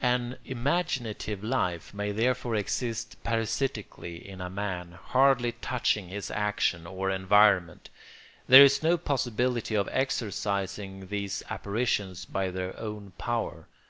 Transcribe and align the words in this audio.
An 0.00 0.38
imaginative 0.46 1.44
life 1.44 1.92
may 1.92 2.10
therefore 2.10 2.54
exist 2.54 3.22
parasitically 3.22 4.16
in 4.26 4.40
a 4.40 4.48
man, 4.48 4.92
hardly 4.92 5.52
touching 5.60 6.08
his 6.08 6.30
action 6.30 6.86
or 6.86 7.10
environment. 7.10 7.90
There 8.48 8.64
is 8.64 8.82
no 8.82 8.96
possibility 8.96 9.74
of 9.74 9.90
exorcising 9.92 11.08
these 11.08 11.42
apparitions 11.50 12.24
by 12.24 12.48
their 12.48 12.74
own 12.80 13.12
power. 13.18 13.66